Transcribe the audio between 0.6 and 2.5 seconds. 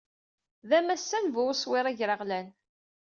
D amassan bu uswir agraɣlan.